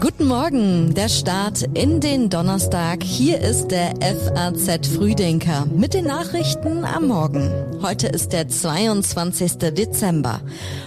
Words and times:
Guten 0.00 0.26
Morgen, 0.26 0.94
der 0.94 1.10
Start 1.10 1.62
in 1.74 2.00
den 2.00 2.30
Donnerstag. 2.30 3.02
Hier 3.02 3.38
ist 3.38 3.68
der 3.68 3.96
FAZ 4.00 4.88
Frühdenker 4.88 5.66
mit 5.66 5.92
den 5.92 6.06
Nachrichten 6.06 6.86
am 6.86 7.08
Morgen. 7.08 7.50
Heute 7.82 8.06
ist 8.06 8.32
der 8.32 8.48
22. 8.48 9.58
Dezember. 9.74 10.40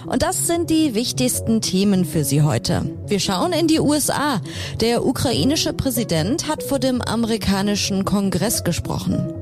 Und 0.06 0.24
das 0.24 0.48
sind 0.48 0.68
die 0.68 0.96
wichtigsten 0.96 1.60
Themen 1.60 2.04
für 2.04 2.24
Sie 2.24 2.42
heute. 2.42 2.90
Wir 3.06 3.20
schauen 3.20 3.52
in 3.52 3.68
die 3.68 3.78
USA. 3.78 4.40
Der 4.80 5.06
ukrainische 5.06 5.74
Präsident 5.74 6.48
hat 6.48 6.64
vor 6.64 6.80
dem 6.80 7.02
amerikanischen 7.02 8.04
Kongress 8.04 8.64
gesprochen. 8.64 9.32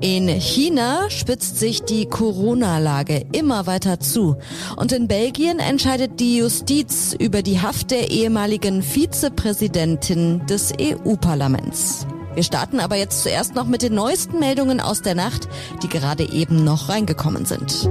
In 0.00 0.28
China 0.28 1.10
spitzt 1.10 1.58
sich 1.58 1.82
die 1.82 2.06
Corona-Lage 2.06 3.26
immer 3.32 3.66
weiter 3.66 4.00
zu. 4.00 4.36
Und 4.76 4.92
in 4.92 5.08
Belgien 5.08 5.58
entscheidet 5.58 6.20
die 6.20 6.38
Justiz 6.38 7.14
über 7.18 7.42
die 7.42 7.60
Haft 7.60 7.90
der 7.90 8.10
ehemaligen 8.10 8.82
Vizepräsidentin 8.82 10.46
des 10.46 10.72
EU-Parlaments. 10.80 12.06
Wir 12.34 12.44
starten 12.44 12.80
aber 12.80 12.96
jetzt 12.96 13.22
zuerst 13.22 13.54
noch 13.54 13.66
mit 13.66 13.82
den 13.82 13.94
neuesten 13.94 14.38
Meldungen 14.38 14.80
aus 14.80 15.02
der 15.02 15.14
Nacht, 15.14 15.48
die 15.82 15.88
gerade 15.88 16.32
eben 16.32 16.64
noch 16.64 16.88
reingekommen 16.88 17.44
sind. 17.44 17.90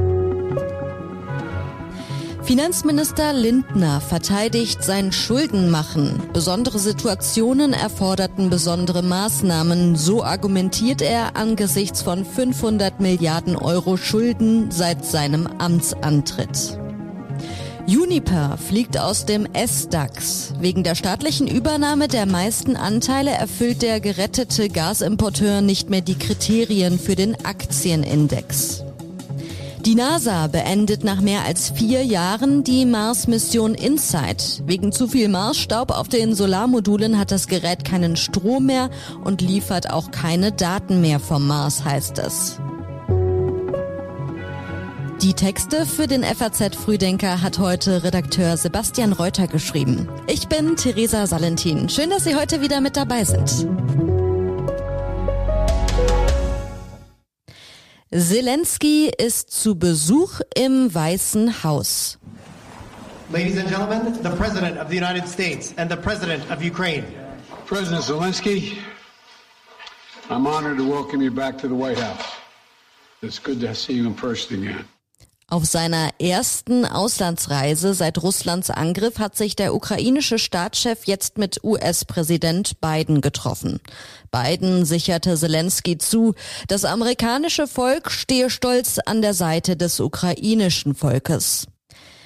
Finanzminister 2.50 3.32
Lindner 3.32 4.02
verteidigt 4.02 4.84
sein 4.84 5.12
Schuldenmachen. 5.12 6.20
Besondere 6.34 6.80
Situationen 6.80 7.74
erforderten 7.74 8.50
besondere 8.50 9.04
Maßnahmen. 9.04 9.96
So 9.96 10.24
argumentiert 10.24 11.04
er 11.04 11.36
angesichts 11.36 12.02
von 12.02 12.26
500 12.26 13.02
Milliarden 13.02 13.56
Euro 13.56 13.98
Schulden 13.98 14.72
seit 14.72 15.06
seinem 15.06 15.46
Amtsantritt. 15.46 16.80
Uniper 17.86 18.58
fliegt 18.58 19.00
aus 19.00 19.28
dem 19.28 19.46
S-DAX. 19.54 20.56
Wegen 20.60 20.84
der 20.84 20.96
staatlichen 20.96 21.48
Übernahme 21.48 22.08
der 22.08 22.26
meisten 22.26 22.76
Anteile 22.76 23.30
erfüllt 23.30 23.84
der 23.84 24.00
gerettete 24.00 24.70
Gasimporteur 24.70 25.62
nicht 25.62 25.92
mehr 25.92 26.02
die 26.02 26.18
Kriterien 26.18 26.98
für 26.98 27.14
den 27.14 27.46
Aktienindex. 27.46 28.86
Die 29.86 29.96
NASA 29.96 30.48
beendet 30.48 31.06
nach 31.06 31.22
mehr 31.22 31.46
als 31.46 31.70
vier 31.70 32.04
Jahren 32.04 32.66
die 32.66 32.86
Mars-Mission 32.86 33.76
InSight. 33.76 34.62
Wegen 34.66 34.92
zu 34.92 35.08
viel 35.08 35.30
Marsstaub 35.30 35.92
auf 35.92 36.10
den 36.10 36.36
Solarmodulen 36.36 37.18
hat 37.18 37.32
das 37.32 37.48
Gerät 37.48 37.86
keinen 37.86 38.18
Strom 38.18 38.66
mehr 38.66 38.90
und 39.24 39.42
liefert 39.42 39.90
auch 39.90 40.12
keine 40.12 40.52
Daten 40.52 41.00
mehr 41.00 41.20
vom 41.20 41.48
Mars, 41.48 41.86
heißt 41.86 42.20
es. 42.20 42.60
Die 45.22 45.34
Texte 45.34 45.86
für 45.86 46.08
den 46.08 46.24
FAZ 46.24 46.76
Frühdenker 46.76 47.42
hat 47.42 47.60
heute 47.60 48.04
Redakteur 48.04 48.58
Sebastian 48.58 49.14
Reuter 49.14 49.48
geschrieben. 49.48 50.10
Ich 50.28 50.48
bin 50.48 50.76
Theresa 50.76 51.26
Salentin. 51.26 51.90
Schön, 51.90 52.10
dass 52.10 52.26
Sie 52.26 52.36
heute 52.36 52.62
wieder 52.62 52.82
mit 52.82 52.98
dabei 52.98 53.24
sind. 53.24 53.68
Zelensky 58.12 59.12
ist 59.20 59.52
zu 59.52 59.76
Besuch 59.76 60.42
im 60.56 60.92
Weißen 60.92 61.64
Haus. 61.64 62.18
Ladies 63.32 63.60
and 63.60 63.70
gentlemen, 63.70 64.14
the 64.24 64.36
President 64.36 64.80
of 64.80 64.90
the 64.90 64.98
United 64.98 65.28
States 65.28 65.76
and 65.78 65.92
the 65.92 65.96
President 65.96 66.42
of 66.50 66.64
Ukraine. 66.64 67.06
President 67.68 68.02
Zelensky, 68.04 68.80
I'm 70.32 70.48
honored 70.48 70.78
to 70.78 70.90
welcome 70.90 71.22
you 71.22 71.30
back 71.30 71.60
to 71.60 71.68
the 71.68 71.76
White 71.76 72.00
House. 72.00 72.26
It's 73.22 73.38
good 73.38 73.60
to 73.60 73.76
see 73.76 73.94
you 73.94 74.08
in 74.08 74.16
person 74.16 74.64
again. 74.64 74.86
Auf 75.52 75.66
seiner 75.66 76.12
ersten 76.20 76.86
Auslandsreise 76.86 77.96
seit 77.96 78.22
Russlands 78.22 78.70
Angriff 78.70 79.18
hat 79.18 79.36
sich 79.36 79.56
der 79.56 79.74
ukrainische 79.74 80.38
Staatschef 80.38 81.06
jetzt 81.06 81.40
mit 81.40 81.64
US-Präsident 81.64 82.80
Biden 82.82 83.20
getroffen. 83.20 83.80
Biden 84.32 84.86
sicherte 84.86 85.36
Zelensky 85.36 85.98
zu, 85.98 86.36
das 86.68 86.86
amerikanische 86.86 87.66
Volk 87.66 88.12
stehe 88.12 88.52
stolz 88.52 89.00
an 89.04 89.24
der 89.24 89.34
Seite 89.34 89.76
des 89.76 90.00
ukrainischen 90.00 90.94
Volkes. 90.94 91.66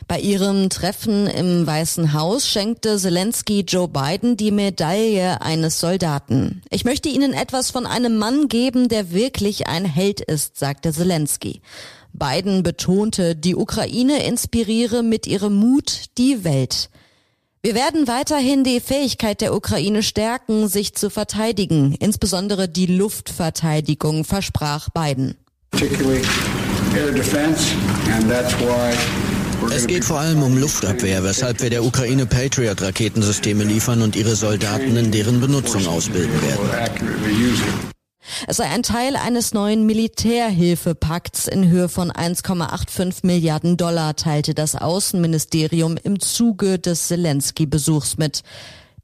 Bei 0.10 0.20
ihrem 0.20 0.70
Treffen 0.70 1.28
im 1.28 1.66
Weißen 1.66 2.12
Haus 2.12 2.46
schenkte 2.46 2.98
Zelensky 2.98 3.62
Joe 3.62 3.88
Biden 3.88 4.36
die 4.36 4.52
Medaille 4.52 5.42
eines 5.42 5.80
Soldaten. 5.80 6.62
Ich 6.70 6.84
möchte 6.84 7.08
Ihnen 7.08 7.32
etwas 7.32 7.72
von 7.72 7.86
einem 7.86 8.18
Mann 8.18 8.50
geben, 8.50 8.90
der 8.90 9.12
wirklich 9.12 9.68
ein 9.68 9.86
Held 9.86 10.20
ist, 10.20 10.60
sagte 10.60 10.92
Zelensky. 10.92 11.62
Biden 12.14 12.64
betonte, 12.64 13.36
die 13.36 13.56
Ukraine 13.56 14.26
inspiriere 14.26 15.04
mit 15.04 15.28
ihrem 15.28 15.56
Mut 15.56 16.06
die 16.18 16.44
Welt. 16.44 16.90
Wir 17.62 17.76
werden 17.76 18.08
weiterhin 18.08 18.64
die 18.64 18.82
Fähigkeit 18.82 19.40
der 19.40 19.56
Ukraine 19.56 20.04
stärken, 20.04 20.68
sich 20.68 20.96
zu 20.96 21.10
verteidigen, 21.10 21.96
insbesondere 21.98 22.68
die 22.68 22.88
Luftverteidigung, 22.88 24.26
versprach 24.26 24.90
Biden. 24.90 25.36
Es 29.72 29.88
geht 29.88 30.04
vor 30.04 30.20
allem 30.20 30.44
um 30.44 30.58
Luftabwehr, 30.58 31.24
weshalb 31.24 31.62
wir 31.62 31.70
der 31.70 31.86
Ukraine 31.86 32.26
Patriot-Raketensysteme 32.26 33.64
liefern 33.64 34.02
und 34.02 34.16
ihre 34.16 34.36
Soldaten 34.36 34.98
in 34.98 35.12
deren 35.12 35.40
Benutzung 35.40 35.88
ausbilden 35.88 36.42
werden. 36.42 37.93
Es 38.48 38.58
sei 38.58 38.66
ein 38.66 38.84
Teil 38.84 39.16
eines 39.16 39.54
neuen 39.54 39.86
Militärhilfepakts 39.86 41.48
in 41.48 41.70
Höhe 41.70 41.90
von 41.90 42.12
1,85 42.12 43.26
Milliarden 43.26 43.78
Dollar, 43.78 44.16
teilte 44.16 44.54
das 44.54 44.76
Außenministerium 44.76 45.98
im 46.04 46.20
Zuge 46.20 46.80
des 46.80 47.08
Zelensky-Besuchs 47.08 48.18
mit. 48.18 48.44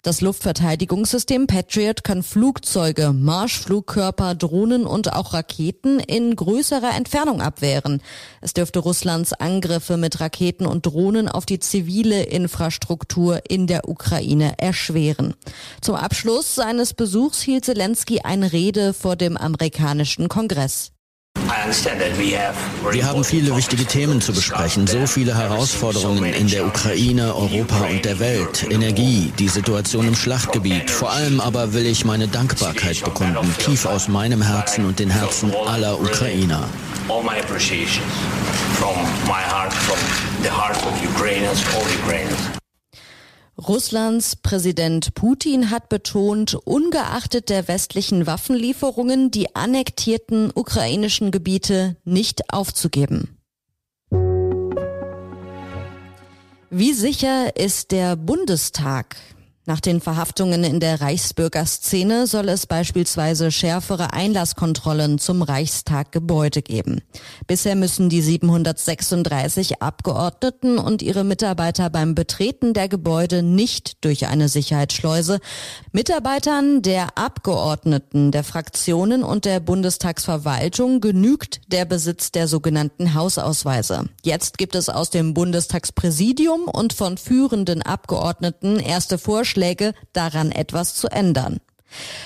Das 0.02 0.22
Luftverteidigungssystem 0.22 1.46
Patriot 1.46 2.06
kann 2.06 2.24
Flugzeuge, 2.24 3.12
Marschflugkörper, 3.12 4.34
Drohnen 4.34 4.86
und 4.86 5.12
auch 5.12 5.34
Raketen 5.34 6.00
in 6.00 6.38
größerer 6.38 6.96
Entfernung 6.96 7.42
abwehren. 7.42 8.02
Es 8.40 8.54
dürfte 8.54 8.80
Russlands 8.80 9.34
Angriffe 9.34 9.98
mit 9.98 10.22
Raketen 10.22 10.66
und 10.68 10.86
Drohnen 10.86 11.28
auf 11.28 11.46
die 11.46 11.60
zivile 11.60 12.24
Infrastruktur 12.24 13.42
in 13.50 13.68
der 13.68 13.90
Ukraine 13.90 14.54
erschweren. 14.58 15.34
Zum 15.82 15.96
Abschluss 15.96 16.56
seines 16.56 16.94
Besuchs 16.94 17.42
hielt 17.42 17.66
Zelensky 17.66 18.22
eine 18.22 18.54
Rede 18.54 18.94
vor 18.94 19.18
dem 19.18 19.36
amerikanischen 19.36 20.30
Kongress. 20.30 20.94
Wir 22.92 23.06
haben 23.06 23.24
viele 23.24 23.56
wichtige 23.56 23.86
Themen 23.86 24.22
zu 24.22 24.34
besprechen, 24.34 24.88
so 24.88 25.06
viele 25.08 25.38
Herausforderungen 25.38 26.34
in 26.34 26.48
der 26.48 26.66
Ukraine, 26.66 27.36
Europa 27.36 27.86
und 27.90 28.06
der 28.06 28.20
Welt, 28.20 28.66
Energie, 28.70 29.32
die 29.38 29.48
Situation 29.48 30.08
im 30.08 30.16
Schlachtgebiet. 30.16 30.90
Vor 30.90 31.12
allem 31.12 31.40
aber 31.40 31.74
will 31.74 31.86
ich 31.86 32.06
meine 32.06 32.28
Dankbarkeit 32.28 33.04
bekunden, 33.04 33.54
tief 33.58 33.86
aus 33.86 34.08
meinem 34.08 34.42
Herzen 34.42 34.86
und 34.86 35.00
den 35.00 35.10
Herzen 35.10 35.54
aller 35.68 36.00
Ukrainer. 36.00 36.68
All 37.08 37.24
Russlands 43.68 44.38
Präsident 44.38 45.14
Putin 45.16 45.70
hat 45.70 45.90
betont, 45.90 46.56
ungeachtet 46.56 47.50
der 47.50 47.68
westlichen 47.68 48.26
Waffenlieferungen 48.26 49.32
die 49.32 49.54
annektierten 49.54 50.50
ukrainischen 50.56 51.30
Gebiete 51.30 51.98
nicht 52.06 52.54
aufzugeben. 52.54 53.38
Wie 56.70 56.94
sicher 56.94 57.58
ist 57.58 57.92
der 57.92 58.16
Bundestag? 58.16 59.18
Nach 59.70 59.80
den 59.80 60.02
Verhaftungen 60.02 60.64
in 60.64 60.80
der 60.80 61.00
Reichsbürgerszene 61.00 62.26
soll 62.26 62.50
es 62.50 62.66
beispielsweise 62.66 63.52
schärfere 63.52 64.14
Einlasskontrollen 64.14 65.20
zum 65.20 65.44
Reichstaggebäude 65.44 66.64
geben. 66.64 67.02
Bisher 67.46 67.76
müssen 67.76 68.10
die 68.10 68.24
736 68.24 69.80
Abgeordneten 69.80 70.80
und 70.80 71.04
ihre 71.04 71.24
Mitarbeiter 71.24 71.92
beim 71.92 72.16
Betreten 72.16 72.74
der 72.74 72.90
Gebäude 72.90 73.44
nicht 73.44 74.04
durch 74.04 74.26
eine 74.26 74.50
Sicherheitsschleuse. 74.50 75.40
Mitarbeitern 75.92 76.82
der 76.82 77.16
Abgeordneten, 77.16 78.32
der 78.32 78.44
Fraktionen 78.44 79.22
und 79.22 79.46
der 79.46 79.60
Bundestagsverwaltung 79.60 81.00
genügt 81.00 81.62
der 81.72 81.86
Besitz 81.86 82.32
der 82.32 82.48
sogenannten 82.48 83.14
Hausausweise. 83.14 84.06
Jetzt 84.24 84.58
gibt 84.58 84.74
es 84.74 84.90
aus 84.90 85.12
dem 85.12 85.36
Bundestagspräsidium 85.36 86.62
und 86.62 86.94
von 86.94 87.20
führenden 87.20 87.84
Abgeordneten 87.84 88.80
erste 88.80 89.20
Vorschläge 89.20 89.59
Vorschläge, 89.60 89.94
daran 90.14 90.52
etwas 90.52 90.96
zu 90.96 91.08
ändern. 91.08 91.58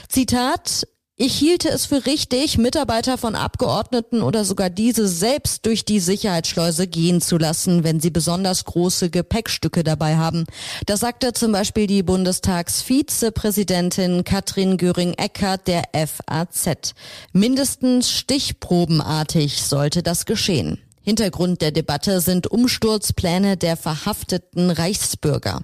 Zitat 0.08 0.88
ich 1.16 1.36
hielte 1.36 1.70
es 1.70 1.86
für 1.86 2.08
richtig, 2.08 2.58
Mitarbeiter 2.58 3.20
von 3.20 3.36
Abgeordneten 3.36 4.24
oder 4.24 4.46
sogar 4.46 4.72
diese 4.72 5.08
selbst 5.08 5.68
durch 5.68 5.86
die 5.86 6.00
Sicherheitsschleuse 6.00 6.88
gehen 6.88 7.22
zu 7.22 7.38
lassen, 7.38 7.84
wenn 7.84 8.00
sie 8.00 8.10
besonders 8.10 8.66
große 8.66 9.12
Gepäckstücke 9.12 9.84
dabei 9.84 10.18
haben. 10.18 10.48
Das 10.88 11.02
sagte 11.02 11.32
zum 11.34 11.52
Beispiel 11.52 11.86
die 11.86 12.02
Bundestagsvizepräsidentin 12.02 14.24
Katrin 14.24 14.78
Göring-Eckardt 14.78 15.68
der 15.68 15.84
FAZ. 15.94 16.96
Mindestens 17.32 18.10
stichprobenartig 18.10 19.62
sollte 19.62 20.02
das 20.02 20.26
geschehen. 20.26 20.80
Hintergrund 21.04 21.62
der 21.62 21.70
Debatte 21.70 22.22
sind 22.22 22.48
Umsturzpläne 22.48 23.56
der 23.56 23.78
verhafteten 23.78 24.72
Reichsbürger. 24.72 25.62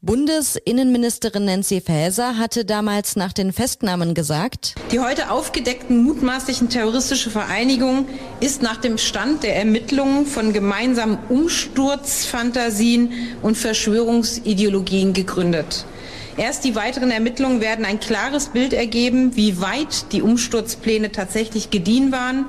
Bundesinnenministerin 0.00 1.44
Nancy 1.46 1.80
Faeser 1.80 2.38
hatte 2.38 2.64
damals 2.64 3.16
nach 3.16 3.32
den 3.32 3.52
Festnahmen 3.52 4.14
gesagt, 4.14 4.76
die 4.92 5.00
heute 5.00 5.28
aufgedeckten 5.32 6.04
mutmaßlichen 6.04 6.68
terroristische 6.68 7.30
Vereinigung 7.30 8.06
ist 8.38 8.62
nach 8.62 8.76
dem 8.76 8.96
Stand 8.96 9.42
der 9.42 9.56
Ermittlungen 9.56 10.24
von 10.24 10.52
gemeinsamen 10.52 11.18
Umsturzfantasien 11.28 13.10
und 13.42 13.58
Verschwörungsideologien 13.58 15.14
gegründet. 15.14 15.84
Erst 16.36 16.62
die 16.62 16.76
weiteren 16.76 17.10
Ermittlungen 17.10 17.60
werden 17.60 17.84
ein 17.84 17.98
klares 17.98 18.50
Bild 18.50 18.74
ergeben, 18.74 19.34
wie 19.34 19.60
weit 19.60 20.12
die 20.12 20.22
Umsturzpläne 20.22 21.10
tatsächlich 21.10 21.70
gediehen 21.70 22.12
waren. 22.12 22.46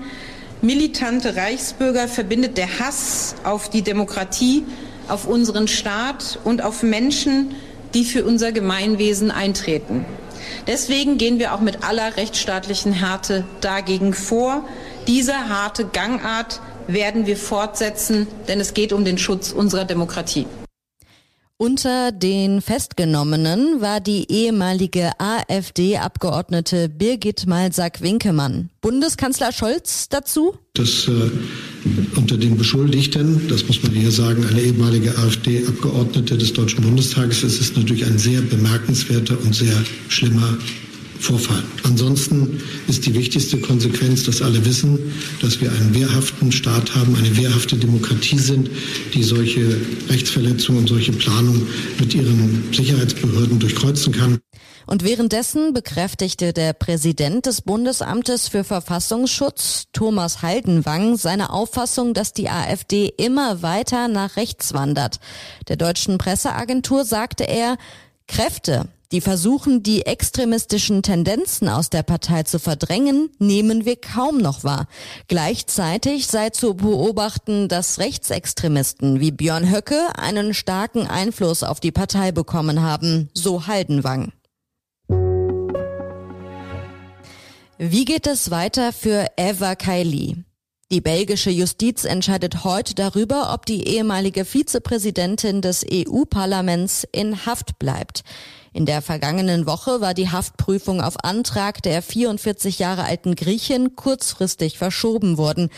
Militante 0.61 1.35
Reichsbürger 1.35 2.07
verbindet 2.07 2.59
der 2.59 2.79
Hass 2.79 3.33
auf 3.43 3.71
die 3.71 3.81
Demokratie 3.81 4.65
auf 5.09 5.27
unseren 5.27 5.67
Staat 5.67 6.39
und 6.43 6.63
auf 6.63 6.83
Menschen, 6.83 7.55
die 7.93 8.05
für 8.05 8.23
unser 8.23 8.51
Gemeinwesen 8.51 9.31
eintreten. 9.31 10.05
Deswegen 10.67 11.17
gehen 11.17 11.39
wir 11.39 11.53
auch 11.53 11.61
mit 11.61 11.83
aller 11.83 12.17
rechtsstaatlichen 12.17 12.93
Härte 12.93 13.43
dagegen 13.61 14.13
vor. 14.13 14.63
Diese 15.07 15.49
harte 15.49 15.85
Gangart 15.85 16.61
werden 16.87 17.25
wir 17.25 17.37
fortsetzen, 17.37 18.27
denn 18.47 18.59
es 18.59 18.73
geht 18.73 18.93
um 18.93 19.05
den 19.05 19.17
Schutz 19.17 19.51
unserer 19.51 19.85
Demokratie. 19.85 20.45
Unter 21.61 22.13
den 22.13 22.61
Festgenommenen 22.61 23.81
war 23.81 23.99
die 23.99 24.31
ehemalige 24.31 25.11
AfD-Abgeordnete 25.19 26.87
Birgit 26.87 27.47
Malsack-Winkemann. 27.47 28.69
Bundeskanzler 28.79 29.51
Scholz 29.51 30.07
dazu? 30.07 30.55
Das 30.73 31.09
äh, 31.09 31.29
unter 32.15 32.37
den 32.37 32.57
Beschuldigten, 32.57 33.49
das 33.49 33.67
muss 33.67 33.83
man 33.83 33.91
hier 33.91 34.09
sagen, 34.09 34.45
eine 34.49 34.61
ehemalige 34.61 35.17
AfD-Abgeordnete 35.17 36.37
des 36.37 36.53
Deutschen 36.53 36.81
Bundestages. 36.81 37.43
Es 37.43 37.59
ist 37.59 37.75
natürlich 37.75 38.05
ein 38.05 38.17
sehr 38.17 38.39
bemerkenswerter 38.39 39.37
und 39.43 39.53
sehr 39.53 39.75
schlimmer 40.07 40.57
Vorfall. 41.19 41.63
Ansonsten 41.83 42.61
ist 42.87 43.05
die 43.05 43.13
wichtigste 43.13 43.57
Konsequenz, 43.59 44.23
dass 44.23 44.41
alle 44.41 44.63
wissen, 44.65 44.97
dass 45.41 45.59
wir 45.59 45.71
einen 45.71 45.93
wehrhaften 45.93 46.51
Staat 46.51 46.95
haben, 46.95 47.15
eine 47.15 47.35
wehrhafte 47.37 47.75
Demokratie 47.75 48.39
sind, 48.39 48.69
die 49.13 49.23
solche 49.23 49.79
Rechtsverletzungen 50.09 50.81
und 50.81 50.87
solche 50.87 51.11
Planungen 51.11 51.67
mit 51.99 52.15
ihren 52.15 52.73
Sicherheitsbehörden 52.73 53.59
durchkreuzen 53.59 54.13
kann. 54.13 54.39
Und 54.87 55.03
währenddessen 55.03 55.73
bekräftigte 55.73 56.51
der 56.51 56.73
Präsident 56.73 57.45
des 57.45 57.61
Bundesamtes 57.61 58.47
für 58.47 58.63
Verfassungsschutz, 58.63 59.83
Thomas 59.93 60.41
Haldenwang, 60.41 61.15
seine 61.15 61.51
Auffassung, 61.51 62.15
dass 62.15 62.33
die 62.33 62.49
AfD 62.49 63.13
immer 63.17 63.61
weiter 63.61 64.07
nach 64.07 64.35
rechts 64.35 64.73
wandert. 64.73 65.19
Der 65.67 65.75
deutschen 65.75 66.17
Presseagentur 66.17 67.05
sagte 67.05 67.43
er, 67.43 67.77
Kräfte, 68.27 68.87
die 69.11 69.21
versuchen, 69.21 69.81
die 69.83 70.05
extremistischen 70.05 71.01
Tendenzen 71.01 71.67
aus 71.67 71.89
der 71.89 72.03
Partei 72.03 72.43
zu 72.43 72.59
verdrängen, 72.59 73.29
nehmen 73.39 73.85
wir 73.85 73.95
kaum 73.95 74.37
noch 74.37 74.63
wahr. 74.63 74.87
Gleichzeitig 75.27 76.27
sei 76.27 76.51
zu 76.51 76.75
beobachten, 76.75 77.67
dass 77.67 77.99
Rechtsextremisten 77.99 79.19
wie 79.19 79.31
Björn 79.31 79.71
Höcke 79.71 80.09
einen 80.17 80.53
starken 80.53 81.07
Einfluss 81.07 81.63
auf 81.63 81.79
die 81.79 81.91
Partei 81.91 82.31
bekommen 82.31 82.81
haben, 82.81 83.29
so 83.33 83.67
Haldenwang. 83.67 84.31
Wie 87.77 88.03
geht 88.05 88.27
es 88.27 88.51
weiter 88.51 88.91
für 88.91 89.27
Eva 89.37 89.75
Kaili? 89.75 90.43
Die 90.91 91.01
belgische 91.01 91.51
Justiz 91.51 92.03
entscheidet 92.03 92.63
heute 92.63 92.95
darüber, 92.95 93.53
ob 93.53 93.67
die 93.67 93.87
ehemalige 93.87 94.43
Vizepräsidentin 94.43 95.61
des 95.61 95.85
EU-Parlaments 95.87 97.07
in 97.11 97.45
Haft 97.45 97.77
bleibt. 97.77 98.23
In 98.73 98.87
der 98.87 99.03
vergangenen 99.03 99.67
Woche 99.67 100.01
war 100.01 100.15
die 100.15 100.31
Haftprüfung 100.31 100.99
auf 100.99 101.23
Antrag 101.23 101.83
der 101.83 102.01
44 102.01 102.79
Jahre 102.79 103.03
alten 103.03 103.35
Griechin 103.35 103.95
kurzfristig 103.95 104.79
verschoben 104.79 105.37
worden. 105.37 105.69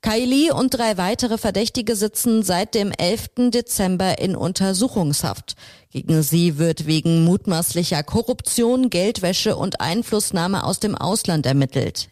Kaili 0.00 0.50
und 0.50 0.70
drei 0.70 0.96
weitere 0.98 1.38
Verdächtige 1.38 1.94
sitzen 1.94 2.42
seit 2.42 2.74
dem 2.74 2.90
11. 2.90 3.50
Dezember 3.52 4.18
in 4.18 4.34
Untersuchungshaft. 4.34 5.54
Gegen 5.90 6.24
sie 6.24 6.58
wird 6.58 6.86
wegen 6.86 7.22
mutmaßlicher 7.22 8.02
Korruption, 8.02 8.90
Geldwäsche 8.90 9.54
und 9.54 9.80
Einflussnahme 9.80 10.64
aus 10.64 10.80
dem 10.80 10.96
Ausland 10.96 11.46
ermittelt. 11.46 12.08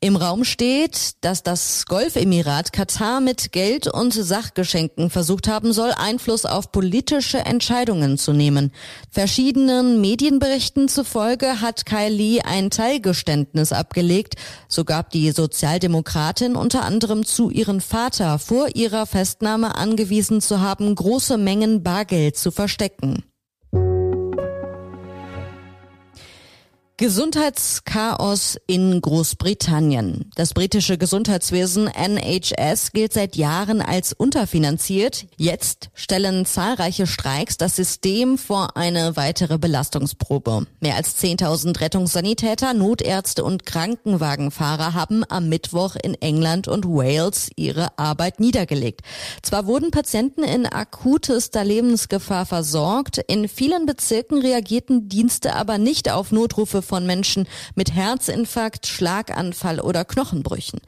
Im 0.00 0.16
Raum 0.16 0.44
steht, 0.44 1.12
dass 1.22 1.42
das 1.42 1.86
Golfemirat 1.86 2.72
Katar 2.72 3.20
mit 3.20 3.52
Geld 3.52 3.88
und 3.88 4.12
Sachgeschenken 4.12 5.10
versucht 5.10 5.48
haben 5.48 5.72
soll, 5.72 5.90
Einfluss 5.90 6.44
auf 6.44 6.70
politische 6.70 7.38
Entscheidungen 7.38 8.16
zu 8.16 8.32
nehmen. 8.32 8.72
Verschiedenen 9.10 10.00
Medienberichten 10.00 10.88
zufolge 10.88 11.60
hat 11.60 11.84
Kylie 11.84 12.44
ein 12.44 12.70
Teilgeständnis 12.70 13.72
abgelegt. 13.72 14.36
So 14.68 14.84
gab 14.84 15.10
die 15.10 15.30
Sozialdemokratin 15.32 16.56
unter 16.56 16.84
anderem 16.84 17.24
zu, 17.24 17.50
ihren 17.50 17.80
Vater 17.80 18.38
vor 18.38 18.68
ihrer 18.74 19.06
Festnahme 19.06 19.76
angewiesen 19.76 20.40
zu 20.40 20.60
haben, 20.60 20.94
große 20.94 21.38
Mengen 21.38 21.82
Bargeld 21.82 22.36
zu 22.36 22.50
verstecken. 22.50 23.24
Gesundheitschaos 27.00 28.58
in 28.66 29.00
Großbritannien. 29.00 30.32
Das 30.34 30.52
britische 30.52 30.98
Gesundheitswesen 30.98 31.86
NHS 31.86 32.90
gilt 32.90 33.12
seit 33.12 33.36
Jahren 33.36 33.80
als 33.80 34.12
unterfinanziert. 34.12 35.26
Jetzt 35.36 35.90
stellen 35.94 36.44
zahlreiche 36.44 37.06
Streiks 37.06 37.56
das 37.56 37.76
System 37.76 38.36
vor 38.36 38.76
eine 38.76 39.14
weitere 39.14 39.58
Belastungsprobe. 39.58 40.66
Mehr 40.80 40.96
als 40.96 41.16
10.000 41.22 41.80
Rettungssanitäter, 41.80 42.74
Notärzte 42.74 43.44
und 43.44 43.64
Krankenwagenfahrer 43.64 44.92
haben 44.92 45.22
am 45.28 45.48
Mittwoch 45.48 45.94
in 45.94 46.14
England 46.14 46.66
und 46.66 46.84
Wales 46.84 47.48
ihre 47.54 47.96
Arbeit 47.96 48.40
niedergelegt. 48.40 49.02
Zwar 49.42 49.66
wurden 49.66 49.92
Patienten 49.92 50.42
in 50.42 50.66
akutester 50.66 51.62
Lebensgefahr 51.62 52.44
versorgt, 52.44 53.18
in 53.28 53.46
vielen 53.46 53.86
Bezirken 53.86 54.40
reagierten 54.40 55.08
Dienste 55.08 55.54
aber 55.54 55.78
nicht 55.78 56.10
auf 56.10 56.32
Notrufe 56.32 56.87
von 56.88 57.06
Menschen 57.06 57.46
mit 57.74 57.94
Herzinfarkt, 57.94 58.86
Schlaganfall 58.86 59.78
oder 59.78 60.04
Knochenbrüchen. 60.04 60.80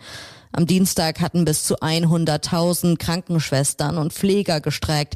Am 0.52 0.66
Dienstag 0.66 1.20
hatten 1.20 1.44
bis 1.44 1.64
zu 1.64 1.76
100.000 1.76 2.98
Krankenschwestern 2.98 3.98
und 3.98 4.12
Pfleger 4.12 4.60
gestreikt. 4.60 5.14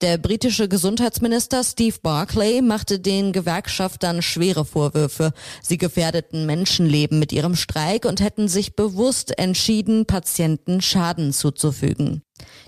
Der 0.00 0.18
britische 0.18 0.68
Gesundheitsminister 0.68 1.64
Steve 1.64 1.96
Barclay 2.02 2.60
machte 2.60 2.98
den 2.98 3.32
Gewerkschaftern 3.32 4.20
schwere 4.20 4.66
Vorwürfe. 4.66 5.32
Sie 5.62 5.78
gefährdeten 5.78 6.44
Menschenleben 6.44 7.18
mit 7.18 7.32
ihrem 7.32 7.56
Streik 7.56 8.04
und 8.04 8.20
hätten 8.20 8.48
sich 8.48 8.76
bewusst 8.76 9.38
entschieden, 9.38 10.04
Patienten 10.04 10.82
Schaden 10.82 11.32
zuzufügen. 11.32 12.22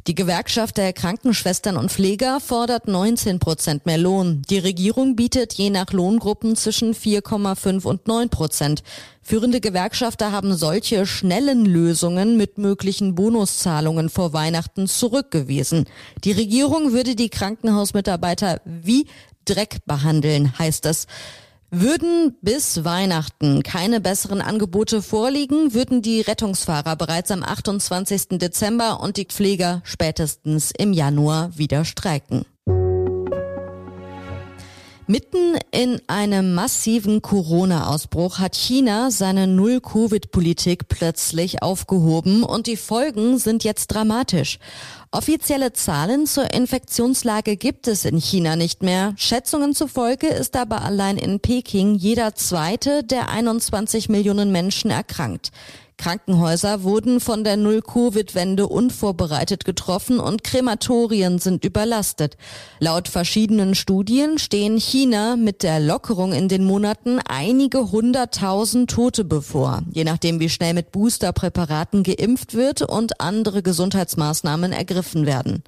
Die 0.06 0.14
Gewerkschaft 0.14 0.76
der 0.76 0.92
Krankenschwestern 0.92 1.76
und 1.76 1.90
Pfleger 1.90 2.40
fordert 2.40 2.88
19 2.88 3.38
Prozent 3.38 3.87
mehr 3.87 3.99
Lohn. 3.99 4.42
Die 4.49 4.59
Regierung 4.59 5.16
bietet 5.16 5.54
je 5.54 5.71
nach 5.71 5.92
Lohngruppen 5.92 6.56
zwischen 6.56 6.95
4,5 6.95 7.85
und 7.85 8.06
9 8.06 8.28
Prozent. 8.28 8.83
Führende 9.23 9.61
Gewerkschafter 9.61 10.30
haben 10.30 10.54
solche 10.54 11.06
schnellen 11.06 11.66
Lösungen 11.66 12.37
mit 12.37 12.59
möglichen 12.59 13.14
Bonuszahlungen 13.16 14.09
vor 14.09 14.33
Weihnachten 14.33 14.87
zurückgewiesen. 14.87 15.87
Die 16.23 16.33
Regierung 16.33 16.92
würde 16.92 17.16
die 17.16 17.28
Krankenhausmitarbeiter 17.28 18.61
wie 18.64 19.06
Dreck 19.45 19.78
behandeln, 19.87 20.56
heißt 20.59 20.87
es. 20.87 21.06
Würden 21.78 22.35
bis 22.40 22.87
Weihnachten 22.87 23.62
keine 23.62 24.00
besseren 24.00 24.40
Angebote 24.40 25.02
vorliegen, 25.02 25.75
würden 25.75 26.00
die 26.00 26.23
Rettungsfahrer 26.23 26.97
bereits 26.97 27.30
am 27.30 27.42
28. 27.42 28.38
Dezember 28.38 29.00
und 29.00 29.18
die 29.18 29.26
Pfleger 29.26 29.83
spätestens 29.85 30.71
im 30.71 30.95
Januar 30.95 31.50
wieder 31.59 31.85
streiken. 31.85 32.47
Mitten 35.06 35.59
in 35.76 36.00
einem 36.06 36.54
massiven 36.54 37.21
Corona-Ausbruch 37.21 38.38
hat 38.38 38.56
China 38.56 39.11
seine 39.11 39.47
Null-Covid-Politik 39.47 40.88
plötzlich 40.88 41.61
aufgehoben 41.61 42.45
und 42.45 42.66
die 42.66 42.78
Folgen 42.78 43.37
sind 43.37 43.62
jetzt 43.62 43.88
dramatisch. 43.88 44.59
Offizielle 45.11 45.75
Zahlen 45.75 46.26
zur 46.26 46.54
Infektionslage 46.54 47.59
gibt 47.59 47.88
es 47.88 48.06
in 48.06 48.16
China 48.16 48.56
nicht 48.56 48.83
mehr. 48.83 49.12
Schätzungen 49.18 49.75
zufolge 49.75 50.28
ist 50.28 50.56
aber 50.56 50.80
allein 50.80 51.18
in 51.18 51.40
Peking 51.40 51.95
jeder 51.95 52.35
zweite 52.35 53.04
der 53.04 53.28
21 53.28 54.09
Millionen 54.09 54.50
Menschen 54.50 54.90
erkrankt. 54.90 55.52
Krankenhäuser 55.99 56.83
wurden 56.83 57.21
von 57.21 57.43
der 57.43 57.57
Null-Covid-Wende 57.57 58.69
unvorbereitet 58.69 59.65
getroffen 59.65 60.21
und 60.21 60.45
Krematorien 60.45 61.38
sind 61.38 61.65
überlastet. 61.65 62.37
Laut 62.79 63.09
verschiedenen 63.09 63.75
Studien 63.75 64.38
stehen 64.38 64.79
China 64.79 65.37
mit 65.37 65.62
der 65.62 65.81
Lockerung 65.81 66.33
in 66.33 66.49
den 66.49 66.65
Monaten 66.65 67.19
einige 67.26 67.91
hunderttausend 67.91 68.91
Tote 68.91 69.25
bevor, 69.25 69.83
je 69.91 70.05
nachdem 70.05 70.38
wie 70.41 70.50
schnell 70.50 70.75
mit 70.75 70.93
Boosterpräparaten 70.93 72.03
geimpft 72.03 72.55
wird 72.55 72.83
und 72.83 73.21
andere 73.21 73.62
Gesundheitsmaßnahmen 73.62 74.73
ergriffen 74.73 75.26
werden. 75.26 75.62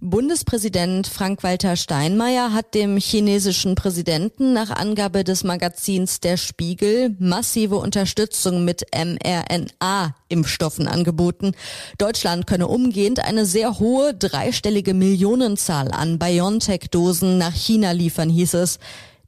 Bundespräsident 0.00 1.06
Frank-Walter 1.06 1.74
Steinmeier 1.74 2.52
hat 2.52 2.74
dem 2.74 2.98
chinesischen 2.98 3.74
Präsidenten 3.76 4.52
nach 4.52 4.68
Angabe 4.70 5.24
des 5.24 5.42
Magazins 5.42 6.20
Der 6.20 6.36
Spiegel 6.36 7.16
massive 7.18 7.76
Unterstützung 7.76 8.66
mit 8.66 8.84
mRNA-Impfstoffen 8.94 10.86
angeboten. 10.86 11.52
Deutschland 11.96 12.46
könne 12.46 12.68
umgehend 12.68 13.20
eine 13.20 13.46
sehr 13.46 13.78
hohe 13.78 14.12
dreistellige 14.12 14.92
Millionenzahl 14.92 15.90
an 15.90 16.18
BioNTech-Dosen 16.18 17.38
nach 17.38 17.54
China 17.54 17.92
liefern, 17.92 18.28
hieß 18.28 18.52
es. 18.54 18.78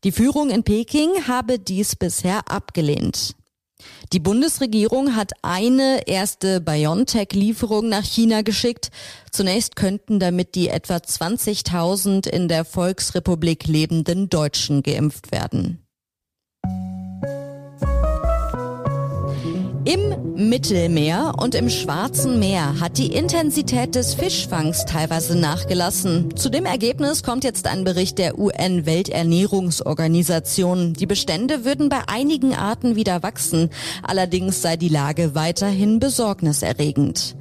Die 0.04 0.12
Führung 0.12 0.50
in 0.50 0.64
Peking 0.64 1.26
habe 1.26 1.58
dies 1.58 1.96
bisher 1.96 2.50
abgelehnt. 2.50 3.34
Die 4.12 4.20
Bundesregierung 4.20 5.16
hat 5.16 5.32
eine 5.42 6.06
erste 6.06 6.60
BioNTech-Lieferung 6.60 7.88
nach 7.88 8.04
China 8.04 8.42
geschickt. 8.42 8.90
Zunächst 9.30 9.76
könnten 9.76 10.18
damit 10.18 10.54
die 10.54 10.68
etwa 10.68 10.96
20.000 10.96 12.28
in 12.28 12.48
der 12.48 12.64
Volksrepublik 12.64 13.66
lebenden 13.66 14.30
Deutschen 14.30 14.82
geimpft 14.82 15.30
werden. 15.30 15.87
Im 19.88 20.50
Mittelmeer 20.50 21.32
und 21.38 21.54
im 21.54 21.70
Schwarzen 21.70 22.38
Meer 22.38 22.78
hat 22.78 22.98
die 22.98 23.14
Intensität 23.14 23.94
des 23.94 24.12
Fischfangs 24.12 24.84
teilweise 24.84 25.34
nachgelassen. 25.34 26.36
Zu 26.36 26.50
dem 26.50 26.66
Ergebnis 26.66 27.22
kommt 27.22 27.42
jetzt 27.42 27.66
ein 27.66 27.84
Bericht 27.84 28.18
der 28.18 28.38
UN-Welternährungsorganisation. 28.38 30.92
Die 30.92 31.06
Bestände 31.06 31.64
würden 31.64 31.88
bei 31.88 32.02
einigen 32.06 32.54
Arten 32.54 32.96
wieder 32.96 33.22
wachsen. 33.22 33.70
Allerdings 34.02 34.60
sei 34.60 34.76
die 34.76 34.90
Lage 34.90 35.34
weiterhin 35.34 36.00
besorgniserregend. 36.00 37.34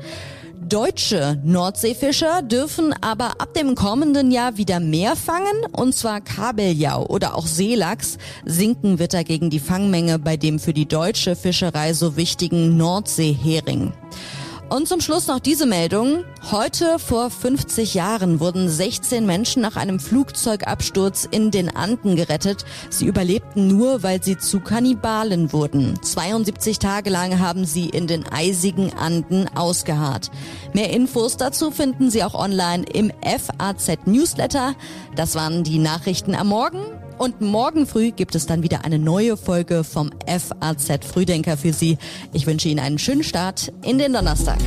Deutsche 0.67 1.39
Nordseefischer 1.45 2.41
dürfen 2.41 2.93
aber 3.01 3.39
ab 3.39 3.53
dem 3.53 3.75
kommenden 3.75 4.31
Jahr 4.31 4.57
wieder 4.57 4.81
mehr 4.81 5.15
fangen, 5.15 5.65
und 5.71 5.95
zwar 5.95 6.19
Kabeljau 6.19 7.05
oder 7.05 7.35
auch 7.35 7.47
Seelachs. 7.47 8.17
Sinken 8.43 8.99
wird 8.99 9.13
dagegen 9.13 9.49
die 9.49 9.61
Fangmenge 9.61 10.19
bei 10.19 10.35
dem 10.35 10.59
für 10.59 10.73
die 10.73 10.87
deutsche 10.87 11.37
Fischerei 11.37 11.93
so 11.93 12.17
wichtigen 12.17 12.75
Nordseehering. 12.75 13.93
Und 14.69 14.85
zum 14.89 14.99
Schluss 14.99 15.27
noch 15.27 15.39
diese 15.39 15.65
Meldung. 15.65 16.25
Heute 16.51 16.99
vor 16.99 17.29
50 17.29 17.93
Jahren 17.93 18.41
wurden 18.41 18.67
16 18.67 19.25
Menschen 19.25 19.61
nach 19.61 19.77
einem 19.77 19.97
Flugzeugabsturz 19.97 21.25
in 21.29 21.51
den 21.51 21.73
Anden 21.73 22.17
gerettet. 22.17 22.65
Sie 22.89 23.05
überlebten 23.05 23.67
nur, 23.67 24.03
weil 24.03 24.21
sie 24.21 24.37
zu 24.37 24.59
Kannibalen 24.59 25.53
wurden. 25.53 25.97
72 26.01 26.79
Tage 26.79 27.09
lang 27.09 27.39
haben 27.39 27.63
sie 27.63 27.87
in 27.87 28.07
den 28.07 28.27
eisigen 28.27 28.93
Anden 28.93 29.47
ausgeharrt. 29.55 30.31
Mehr 30.73 30.91
Infos 30.91 31.37
dazu 31.37 31.71
finden 31.71 32.11
Sie 32.11 32.25
auch 32.25 32.33
online 32.33 32.83
im 32.91 33.11
FAZ 33.21 34.05
Newsletter. 34.05 34.75
Das 35.15 35.35
waren 35.35 35.63
die 35.63 35.79
Nachrichten 35.79 36.35
am 36.35 36.47
Morgen. 36.47 36.81
Und 37.17 37.41
morgen 37.41 37.87
früh 37.87 38.11
gibt 38.11 38.35
es 38.35 38.45
dann 38.45 38.63
wieder 38.63 38.85
eine 38.85 38.99
neue 38.99 39.37
Folge 39.37 39.83
vom 39.83 40.11
FAZ 40.27 41.05
Frühdenker 41.05 41.57
für 41.57 41.73
Sie. 41.73 41.97
Ich 42.33 42.45
wünsche 42.45 42.69
Ihnen 42.69 42.79
einen 42.79 42.99
schönen 42.99 43.23
Start 43.23 43.71
in 43.81 43.97
den 43.97 44.13
Donnerstag. 44.13 44.57